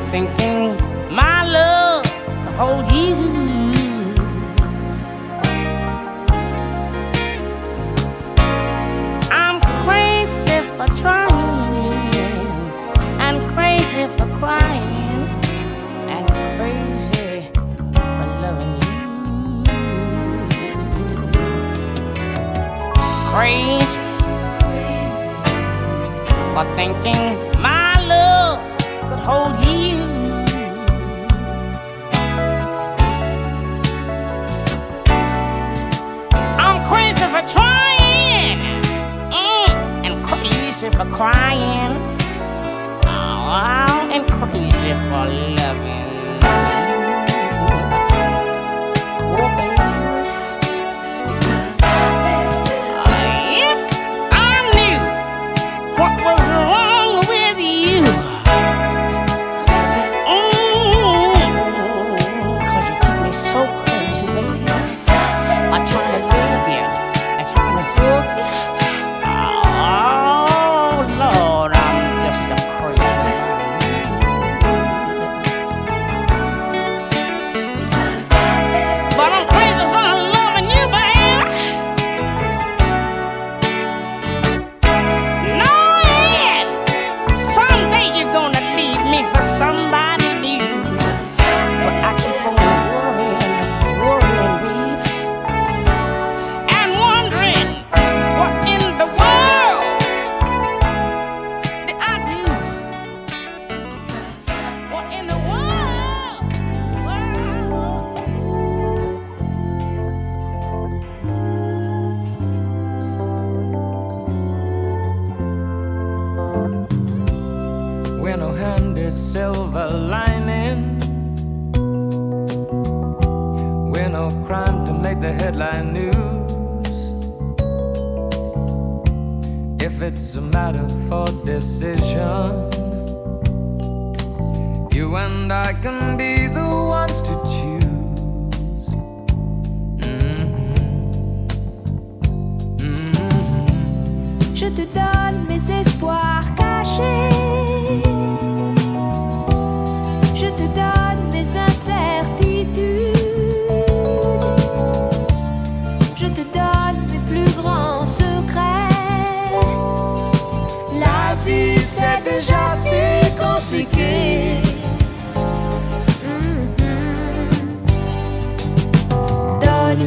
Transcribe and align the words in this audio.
are 0.00 0.10
thinking 0.10 0.76
my 1.14 1.44
love 1.44 2.04
can 2.04 2.54
hold 2.54 2.90
you. 2.92 3.14
I'm 9.30 9.60
crazy 9.84 10.58
for 10.76 10.88
trying 11.00 11.92
and 13.20 13.36
crazy 13.54 14.06
for 14.16 14.28
crying 14.38 15.28
and 16.14 16.26
crazy 16.56 17.48
for 17.94 18.26
loving 18.42 18.76
you. 18.88 19.04
Crazy 23.32 23.98
for 26.54 26.64
thinking 26.74 27.22
my 27.60 27.92
love 28.06 28.58
could 29.08 29.18
hold 29.18 29.64
you. 29.66 29.79
for 41.04 41.16
crying. 41.16 41.96
Oh, 43.04 44.10
and 44.12 44.28
crazy 44.28 44.92
for 45.08 45.26
loving. 45.56 46.19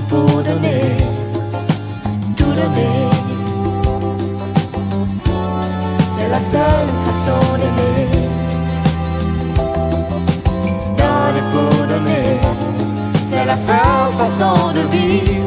pour 0.10 0.44
donner, 0.44 0.98
tout 2.36 2.54
donner. 2.62 3.10
C'est 6.16 6.30
la 6.30 6.42
seule 6.42 6.90
façon 7.06 7.40
d'aimer. 7.62 8.28
Donner 10.98 11.44
pour 11.52 11.88
donner, 11.88 12.40
c'est 13.30 13.46
la 13.46 13.58
seule 13.58 14.14
façon 14.18 14.72
de 14.74 14.82
vivre. 14.96 15.44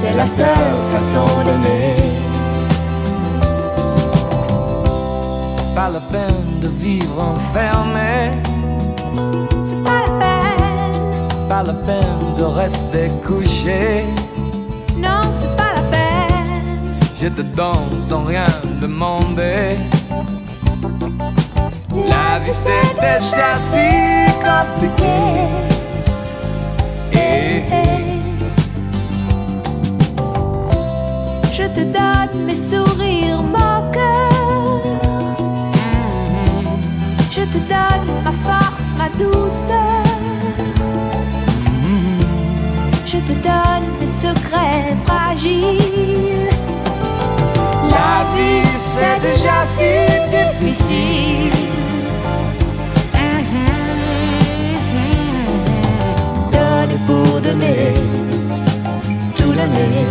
C'est 0.00 0.14
la 0.14 0.26
seule 0.26 0.82
façon 0.92 1.26
d'aimer. 1.44 1.96
Pas 5.74 5.90
la 5.90 6.00
peine 6.00 6.60
de 6.60 6.68
vivre 6.68 7.20
enfermé 7.20 8.32
pas 11.58 11.72
la 11.72 11.74
peine 11.74 12.34
de 12.36 12.44
rester 12.44 13.08
couché. 13.26 14.04
Non, 14.96 15.22
c'est 15.34 15.56
pas 15.56 15.72
la 15.74 15.82
peine. 15.90 16.94
Je 17.20 17.28
te 17.28 17.42
danse 17.42 18.08
sans 18.08 18.24
rien 18.24 18.44
demander. 18.80 19.76
La 22.12 22.38
vie 22.38 22.54
c'est 22.64 22.94
déjà 23.00 23.50
si 23.56 23.88
compliqué. 24.46 25.67
Si 49.68 49.84
difficile. 50.30 51.52
Donner 56.52 56.98
pour 57.06 57.40
donner, 57.40 57.94
tout 59.36 59.52
donner. 59.52 60.06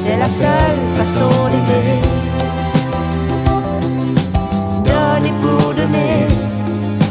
C'est 0.00 0.16
la 0.16 0.28
seule 0.28 0.80
façon 0.96 1.30
d'aimer. 1.50 2.00
Donner 4.84 5.32
pour 5.42 5.74
donner, 5.74 6.26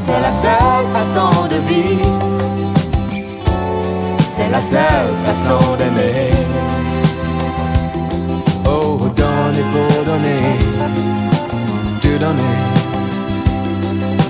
c'est 0.03 0.21
la 0.21 0.31
seule 0.31 0.87
façon 0.93 1.47
de 1.47 1.57
vivre. 1.67 2.19
C'est 4.31 4.49
la 4.49 4.61
seule 4.61 5.13
façon 5.25 5.75
d'aimer. 5.77 6.48
Donner 10.09 10.41
pour 12.01 12.19
donner. 12.19 12.55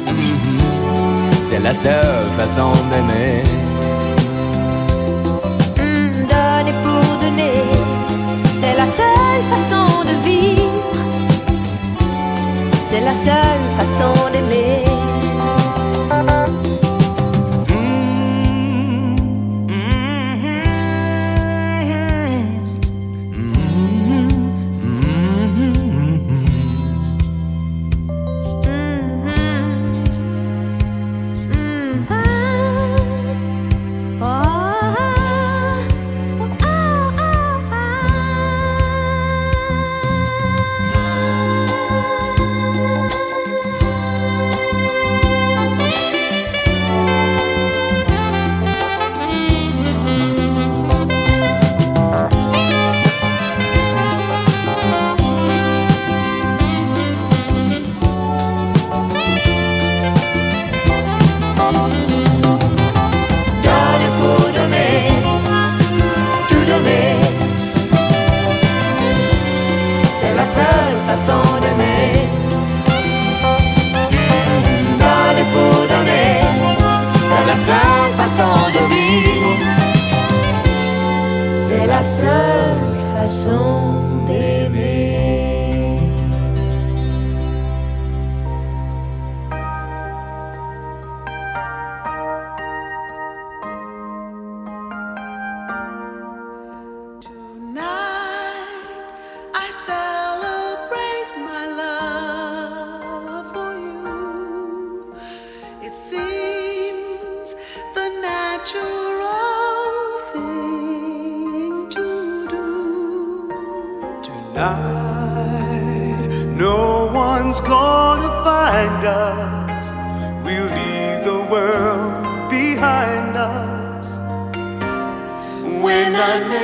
Mhm. 0.07 0.59
C'est 1.47 1.59
la 1.59 1.73
seule 1.73 2.29
façon 2.37 2.71
d'aimer. 2.89 3.43
Hmm, 5.77 6.11
donner 6.33 6.75
pour 6.83 7.05
donner, 7.23 7.59
c'est 8.59 8.75
la 8.81 8.87
seule 8.99 9.43
façon 9.53 9.87
de 10.09 10.15
vivre. 10.27 10.97
C'est 12.89 13.03
la 13.09 13.15
seule 13.27 13.65
façon 13.79 14.13
d'aimer. 14.33 15.18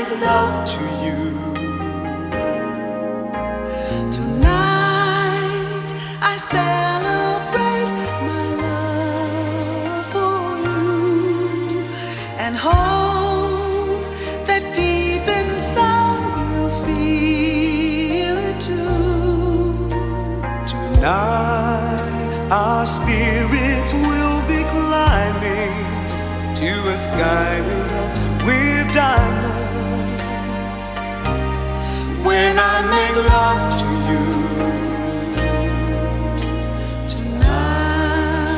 Make 0.10 0.22
love 0.22 0.68
to 0.68 0.82
you, 1.06 1.16
Tonight 4.12 5.88
I 6.22 6.38
celebrate 6.38 7.92
my 8.28 8.46
love 8.64 10.06
for 10.12 10.58
you 10.66 11.80
and 12.38 12.56
hope 12.56 14.04
that 14.48 14.64
deep 14.74 15.28
inside 15.28 16.34
you 16.54 16.70
feel 16.86 18.38
it 18.50 18.62
too. 18.62 19.90
tonight 20.68 22.48
our 22.52 22.86
spirits 22.86 23.94
will 23.94 24.42
be 24.48 24.64
climbing 24.74 25.76
to 26.56 26.72
a 26.94 26.98
sky 26.98 27.60
lit 27.62 27.92
up 27.92 28.46
with 28.46 28.94
diamonds. 28.94 29.55
When 32.26 32.58
I 32.60 32.76
make 32.96 33.16
love 33.32 33.80
to 33.82 33.88
you. 34.10 34.24
Tonight 37.08 38.50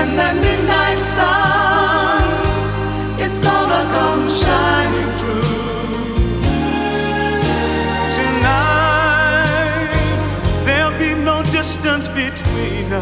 and 0.00 0.10
that 0.18 0.34
midnight 0.36 1.00
sun 1.16 2.22
is 3.20 3.38
gonna 3.38 3.82
come 3.96 4.28
shining 4.28 5.03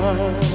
between 0.00 0.51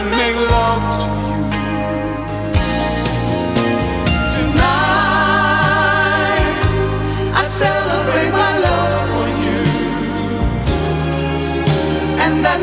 I 0.00 0.02
make 0.02 0.36
love 0.56 0.84
to 1.02 1.08
you. 1.28 1.40
Tonight 4.32 5.60
I 7.40 7.42
celebrate 7.44 8.32
my 8.32 8.52
love 8.66 9.08
for 9.12 9.28
you, 9.44 9.60
and 12.24 12.34
that 12.44 12.60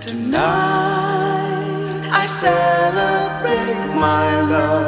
Tonight 0.00 2.08
I 2.12 2.26
celebrate 2.26 3.94
my 3.94 4.40
love. 4.42 4.79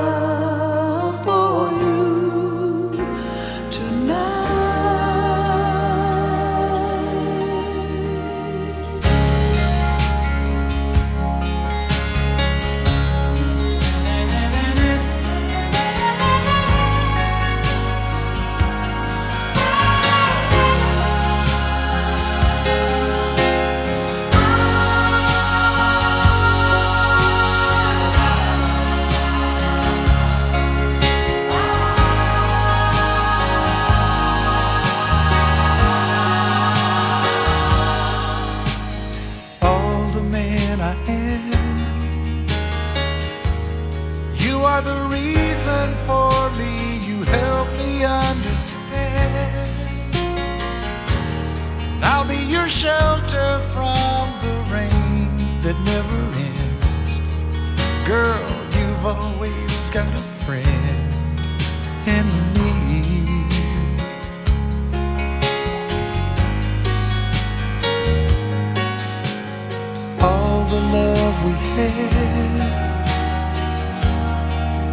love 70.90 71.44
we 71.44 71.52
had. 71.74 72.92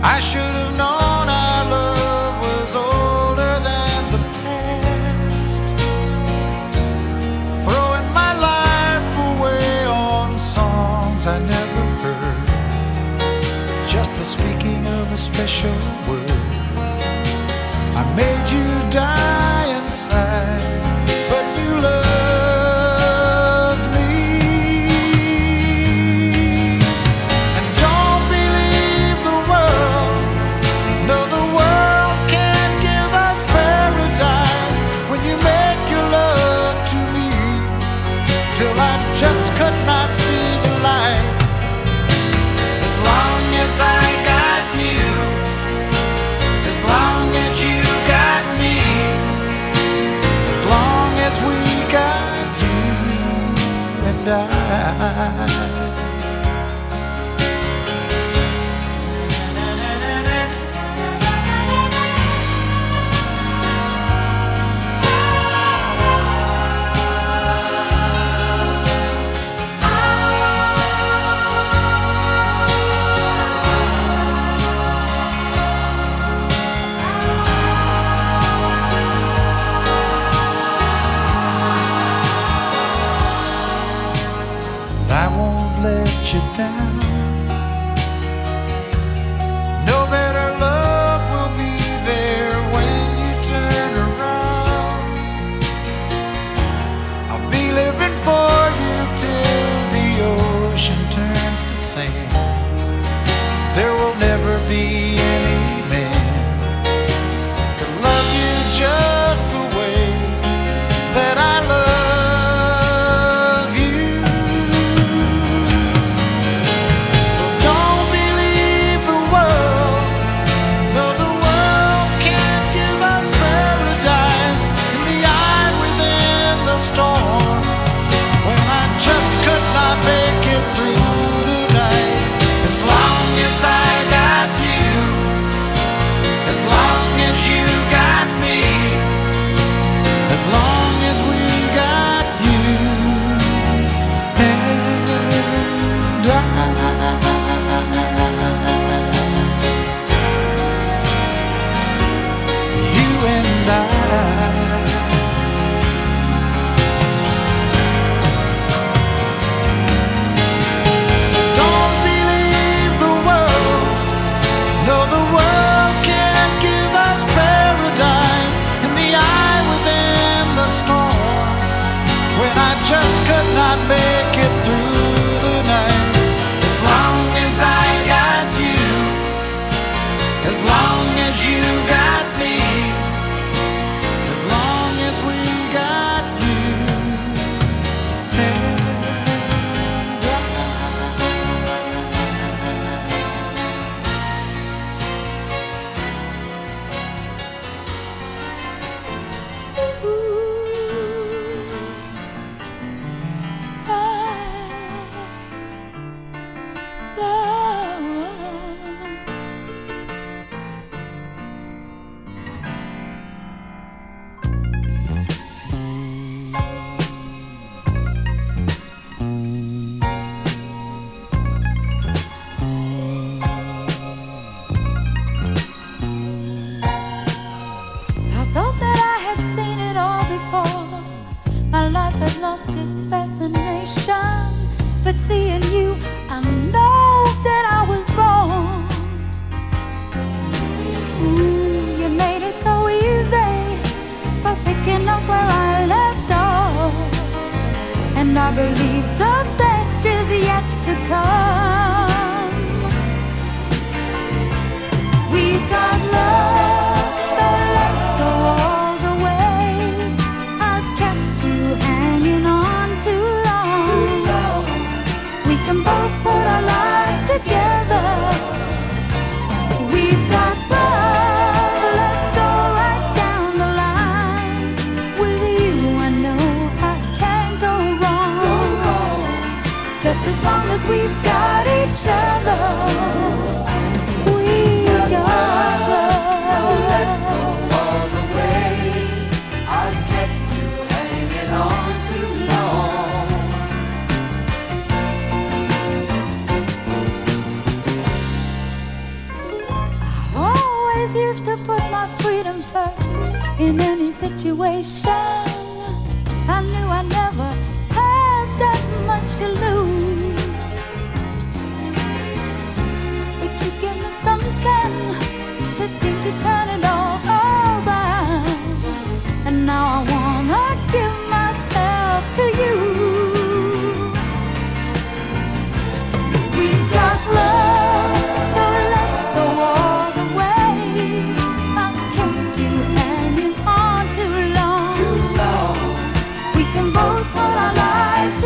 I 0.03 0.19
should 0.19 0.53
have 0.61 0.75
known 0.77 1.25
our 1.43 1.63
love 1.69 2.33
was 2.41 2.75
older 2.75 3.53
than 3.69 4.11
the 4.11 4.21
past. 4.39 5.65
Throwing 7.63 8.09
my 8.13 8.33
life 8.49 9.11
away 9.29 9.85
on 9.85 10.37
songs 10.37 11.25
I 11.27 11.39
never 11.39 11.83
heard. 12.03 12.47
Just 13.87 14.13
the 14.15 14.25
speaking 14.25 14.87
of 14.87 15.11
a 15.11 15.17
special. 15.17 15.98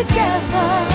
together. 0.06 0.93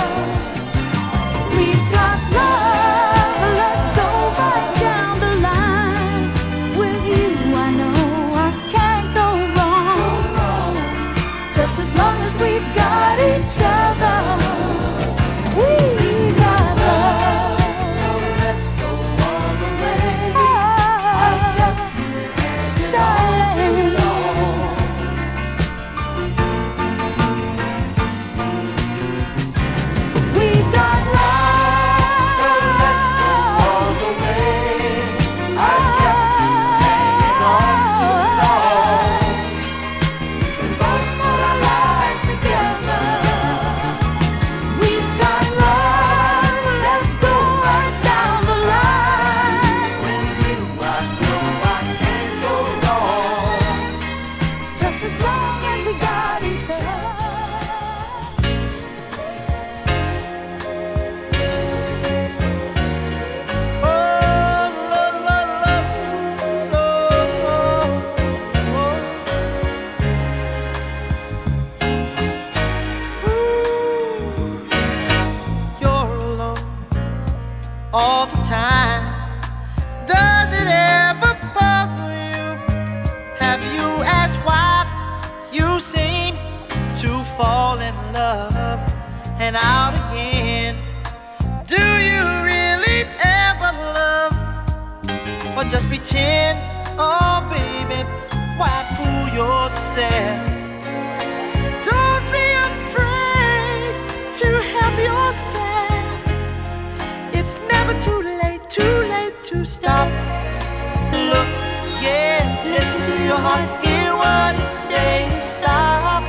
your 113.28 113.36
heart, 113.48 113.68
hear 113.84 114.10
what 114.22 114.54
it 114.64 114.72
says. 114.72 115.30
Stop, 115.56 116.22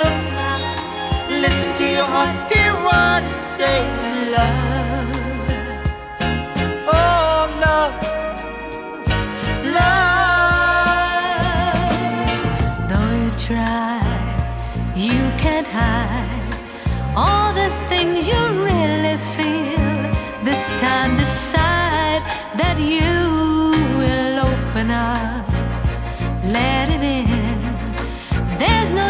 look 0.00 0.18
now, 0.38 0.60
listen 1.44 1.70
to 1.80 1.84
your 1.96 2.08
heart, 2.14 2.34
hear 2.52 2.72
what 2.88 3.20
it 3.32 3.40
says. 3.56 3.90
Love, 4.36 5.16
oh 7.00 7.40
love, 7.64 7.94
love. 9.78 10.58
Though 12.90 13.12
you 13.22 13.30
try, 13.48 14.00
you 14.94 15.20
can't 15.44 15.70
hide 15.80 16.52
all 17.16 17.50
the 17.62 17.70
things 17.90 18.18
you 18.32 18.42
really 18.70 19.16
feel. 19.34 19.90
This 20.48 20.62
time, 20.80 21.10
this 21.16 21.31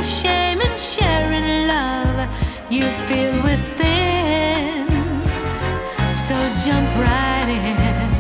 shame 0.02 0.60
and 0.60 0.76
sharing 0.76 1.66
love 1.68 2.28
you 2.70 2.82
feel 3.06 3.34
within. 3.42 4.88
So 6.08 6.34
jump 6.64 6.88
right 6.98 7.48
in. 7.48 8.10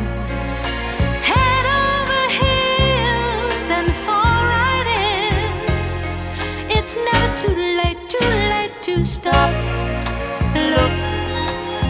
Head 1.30 1.64
over 1.66 2.22
heels 2.40 3.66
and 3.78 3.90
fall 4.06 4.42
right 4.56 4.86
in. 4.86 5.80
It's 6.70 6.94
never 6.94 7.36
too 7.36 7.54
late, 7.54 7.98
too 8.08 8.30
late 8.52 8.74
to 8.82 9.04
stop. 9.04 9.50
Look, 10.54 10.92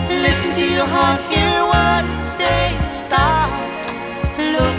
listen 0.08 0.52
to 0.54 0.64
your 0.72 0.86
heart, 0.86 1.20
hear 1.32 1.64
what 1.66 2.04
it 2.06 2.22
says. 2.22 3.00
Stop. 3.00 3.50
Look, 4.38 4.76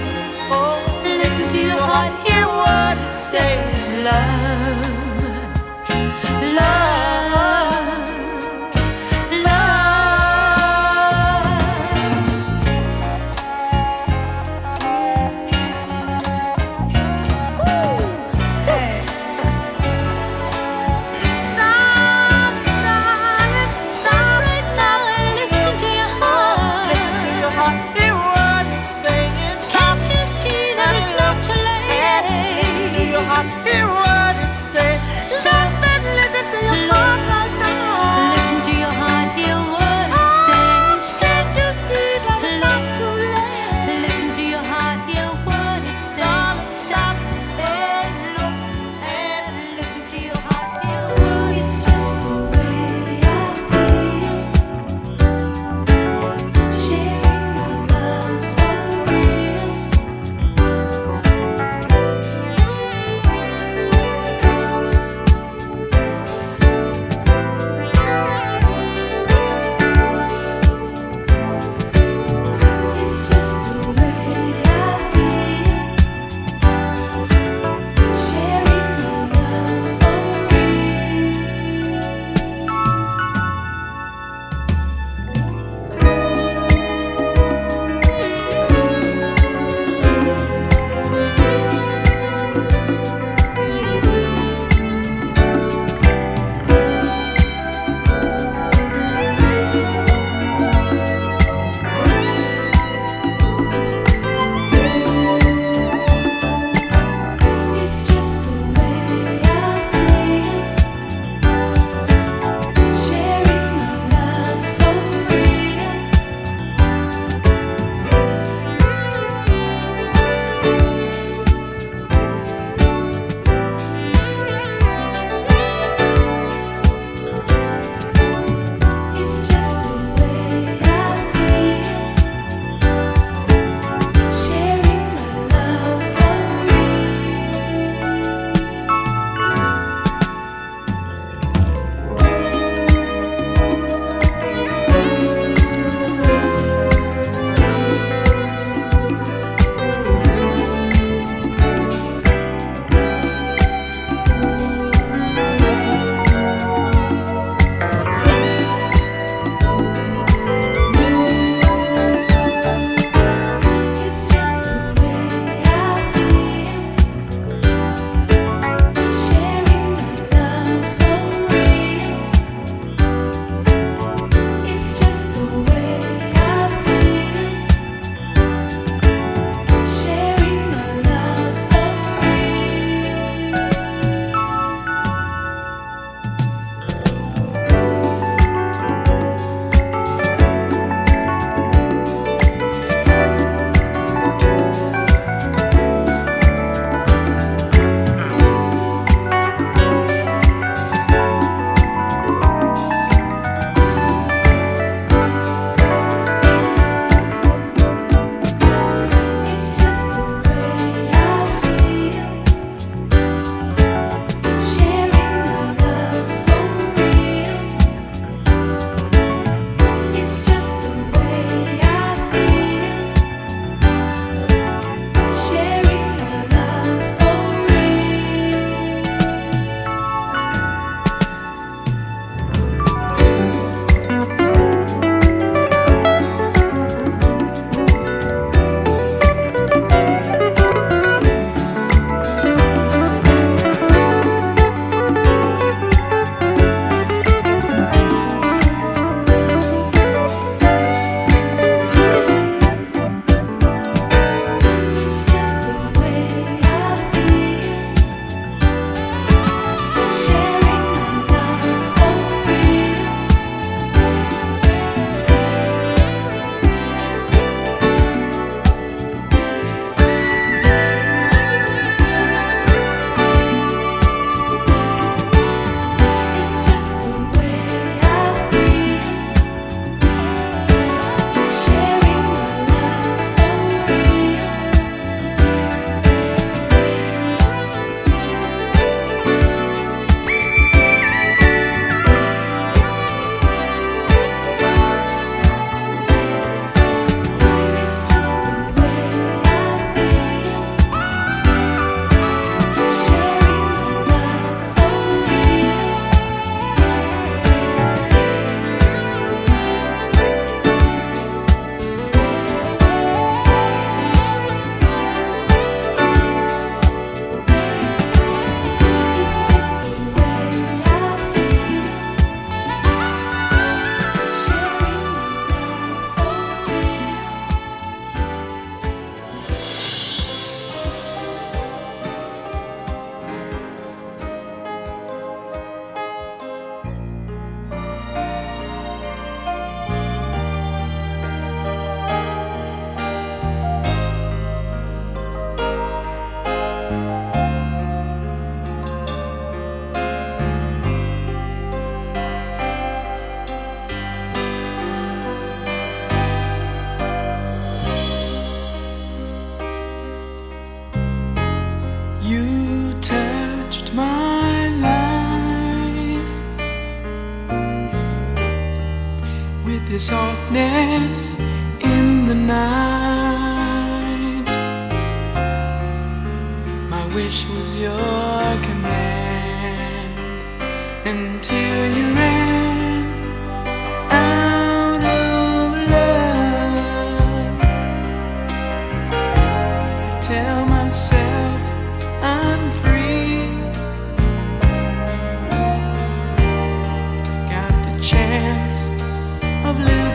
oh, 0.52 1.02
listen 1.06 1.48
to 1.50 1.60
your 1.60 1.82
heart, 1.82 2.14
hear 2.28 2.48
what 2.48 2.98
it 2.98 3.14
says. 3.14 4.04
Love 4.04 5.03
love. 6.54 6.93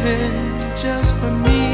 Living 0.09 0.61
just 0.76 1.14
for 1.16 1.30
me. 1.30 1.67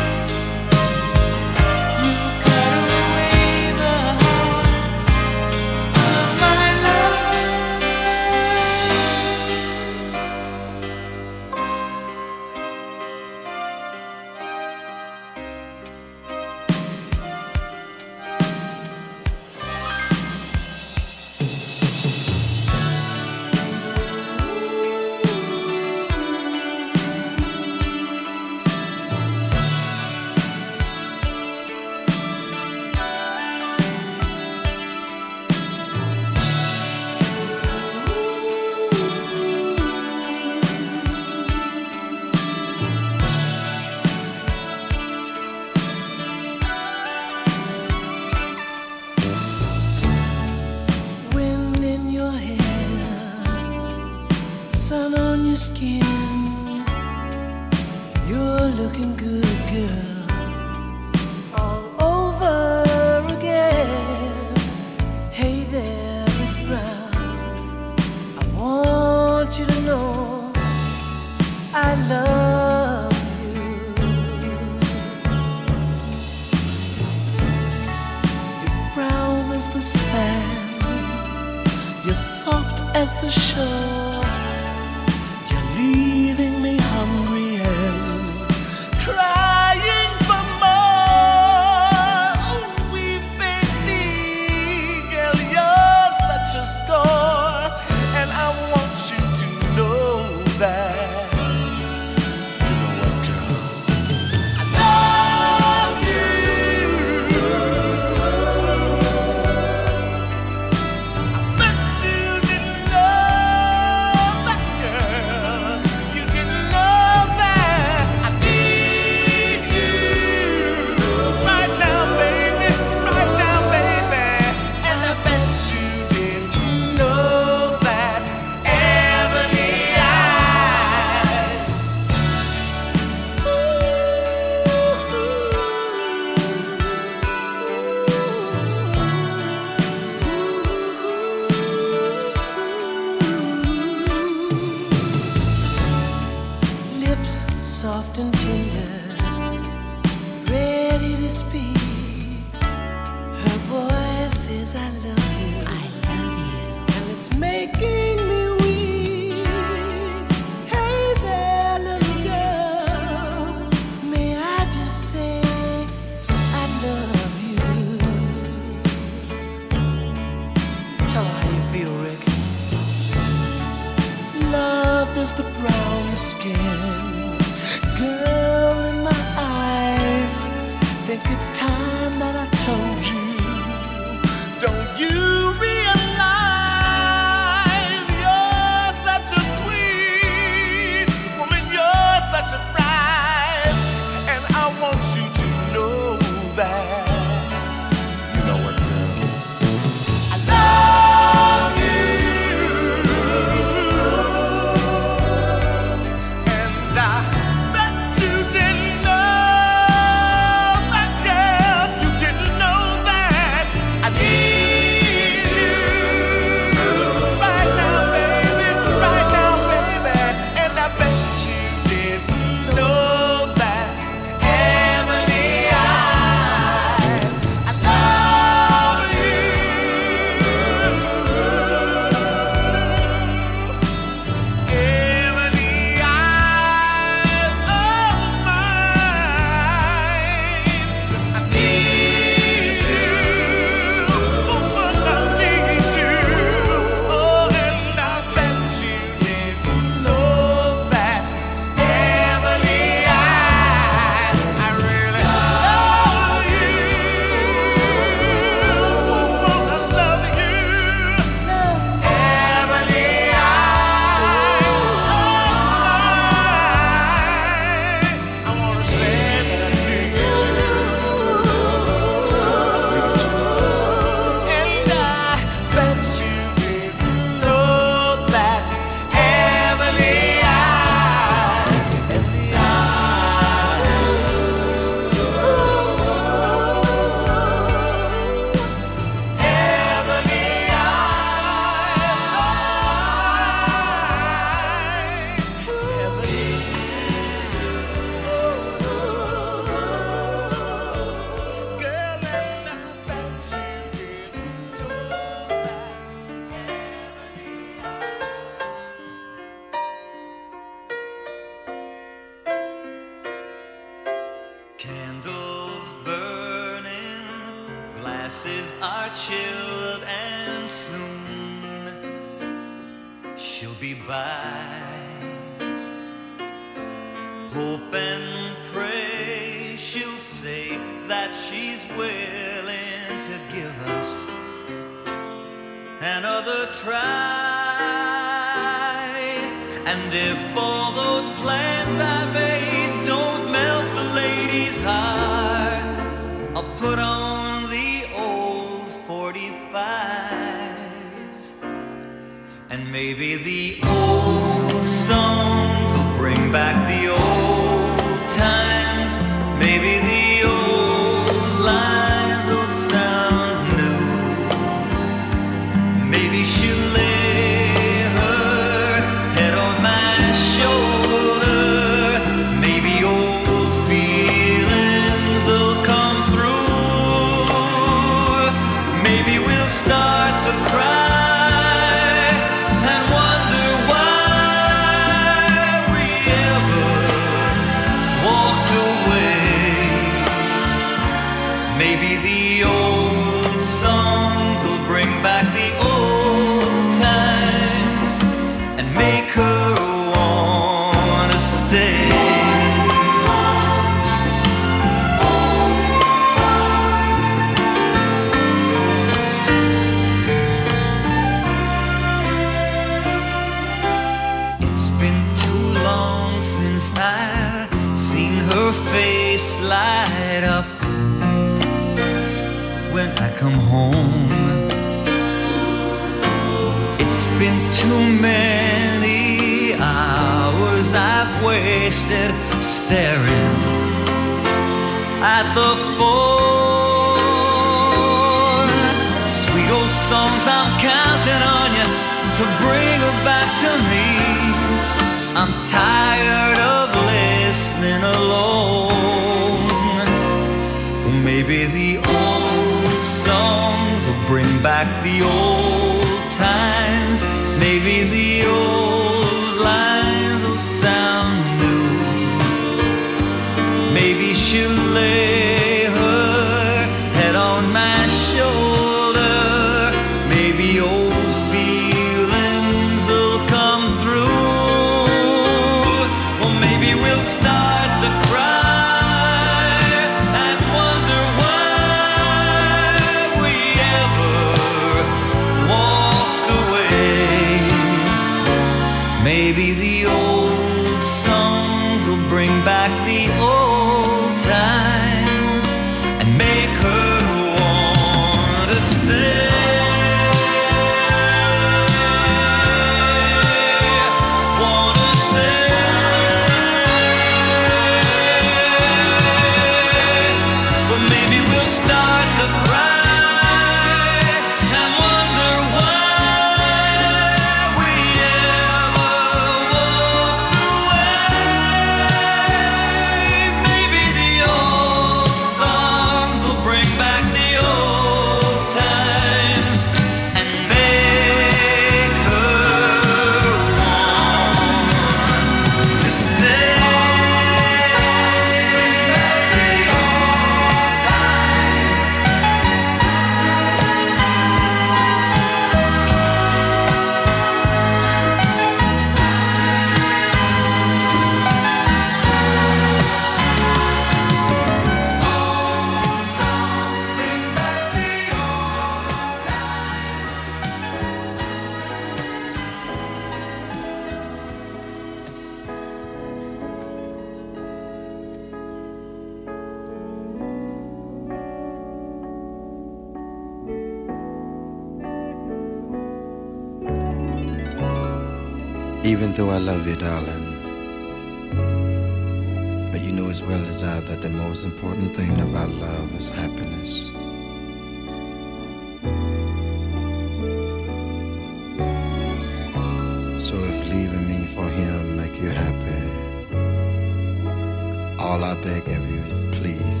all 598.34 598.42
I 598.42 598.54
beg 598.64 598.88
of 598.88 599.10
you 599.12 599.22
is 599.30 599.54
please 599.58 600.00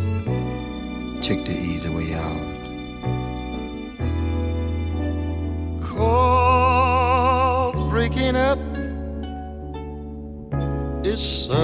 take 1.24 1.44
the 1.44 1.56
easy 1.56 1.88
way 1.88 2.14
out. 2.14 2.40
Cause 5.86 7.78
breaking 7.90 8.34
up 8.34 8.58
is 11.06 11.22
so 11.22 11.62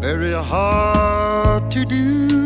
very 0.00 0.32
hard 0.32 1.70
to 1.70 1.84
do. 1.84 2.39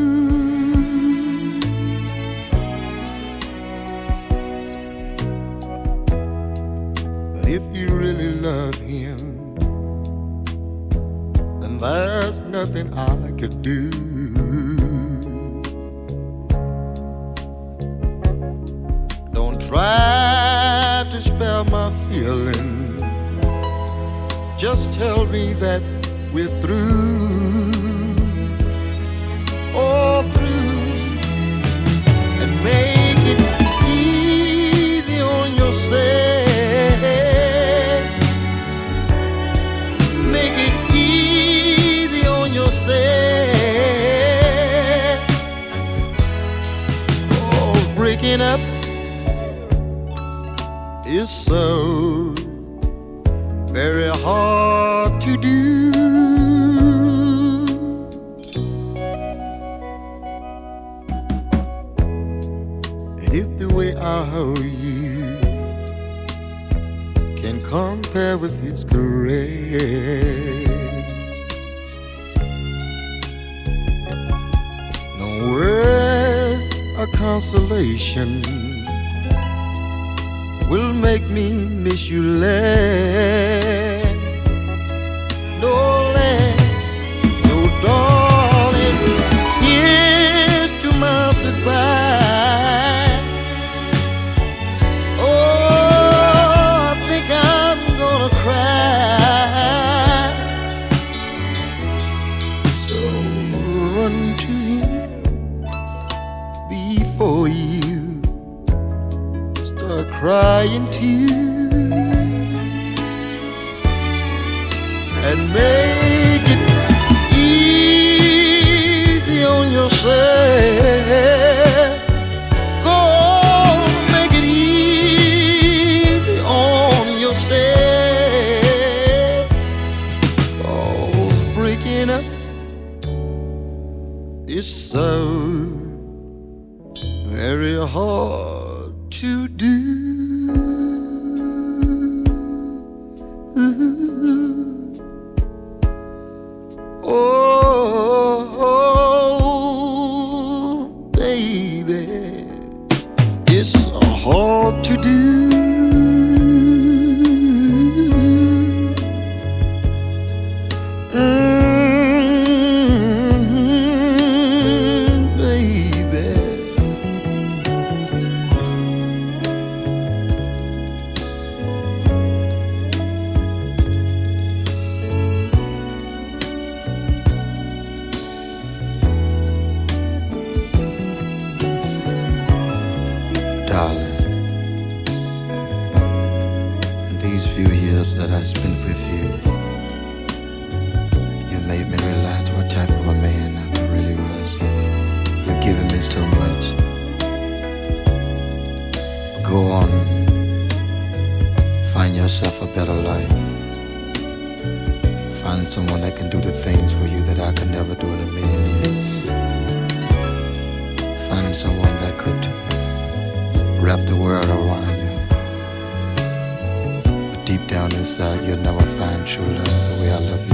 you'll 218.19 218.57
never 218.59 218.81
find 218.97 219.27
true 219.27 219.45
love 219.45 219.65
the 219.65 220.01
way 220.01 220.13
I 220.13 220.19
love 220.19 220.49
you. 220.49 220.54